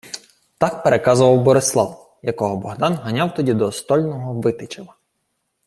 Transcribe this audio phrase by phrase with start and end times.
[0.57, 4.95] Так переказував Борислав, якого Богдан ганяв тоді до стольного Витичева.